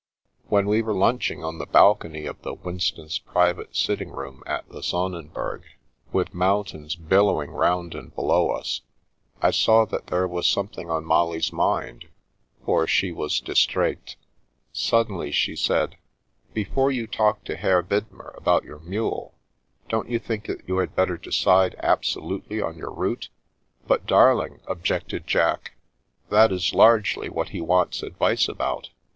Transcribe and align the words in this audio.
When 0.47 0.65
we 0.65 0.81
were 0.81 0.95
lunching 0.95 1.43
on 1.43 1.59
the 1.59 1.67
balcony 1.67 2.25
of 2.25 2.41
the 2.41 2.55
Winstons' 2.55 3.19
private 3.19 3.75
sitting 3.75 4.09
room 4.09 4.41
at 4.47 4.67
the 4.67 4.81
Sonnenberg, 4.81 5.61
56 5.61 5.67
The 5.67 5.75
Princess 5.75 5.93
Passes 5.93 6.13
with 6.15 6.33
mountains 6.33 6.95
billowing 6.95 7.51
round 7.51 7.93
and 7.93 8.15
below 8.15 8.49
us, 8.49 8.81
I 9.43 9.51
saw 9.51 9.85
that 9.85 10.07
there 10.07 10.27
was 10.27 10.47
something 10.47 10.89
on 10.89 11.05
Molly's 11.05 11.53
mind, 11.53 12.05
JFor 12.65 12.87
she 12.87 13.11
was 13.11 13.39
distraite. 13.39 14.15
Suddenly 14.73 15.31
she 15.31 15.55
said," 15.55 15.97
Before 16.55 16.89
you 16.89 17.05
talk 17.05 17.43
to 17.43 17.55
Herr 17.55 17.83
Widmer 17.83 18.35
about 18.35 18.63
your 18.63 18.79
mule, 18.79 19.35
don't 19.87 20.09
you 20.09 20.17
think 20.17 20.47
that 20.47 20.67
you 20.67 20.79
had 20.79 20.95
better 20.95 21.15
decide 21.15 21.75
absolutely 21.77 22.57
upon 22.57 22.75
your 22.79 22.89
route?" 22.89 23.29
"But, 23.87 24.07
darling," 24.07 24.61
objected 24.65 25.27
Jack, 25.27 25.73
"that 26.31 26.51
is 26.51 26.73
largely 26.73 27.29
what 27.29 27.49
he 27.49 27.61
wants 27.61 28.01
advice 28.01 28.47
about." 28.47 28.89